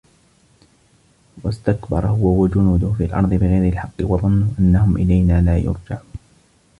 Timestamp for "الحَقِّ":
3.73-3.93